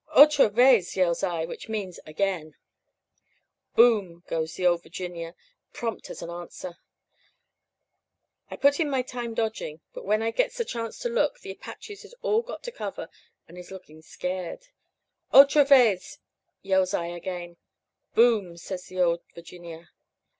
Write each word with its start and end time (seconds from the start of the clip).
"'Otra 0.15 0.49
vez!' 0.49 0.97
yells 0.97 1.21
I, 1.21 1.45
which 1.45 1.69
means 1.69 1.99
'again.' 2.07 2.55
"'Boom!' 3.75 4.23
goes 4.25 4.55
the 4.55 4.65
Ole 4.65 4.77
Virginia 4.79 5.35
prompt 5.73 6.09
as 6.09 6.23
an 6.23 6.29
answer. 6.31 6.79
"I 8.49 8.55
put 8.55 8.79
in 8.79 8.89
my 8.89 9.03
time 9.03 9.35
dodging, 9.35 9.79
but 9.93 10.03
when 10.03 10.23
I 10.23 10.31
gets 10.31 10.59
a 10.59 10.65
chance 10.65 10.97
to 11.01 11.09
look, 11.09 11.41
the 11.41 11.51
Apaches 11.51 12.01
has 12.01 12.15
all 12.23 12.41
got 12.41 12.63
to 12.63 12.71
cover 12.71 13.09
and 13.47 13.59
is 13.59 13.69
looking 13.69 14.01
scared. 14.01 14.69
"'Otra 15.31 15.65
vez!' 15.65 16.17
yells 16.63 16.95
I 16.95 17.05
again. 17.05 17.57
"'Boom!' 18.15 18.57
says 18.57 18.85
the 18.87 18.99
Ole 19.01 19.21
Virginia. 19.35 19.91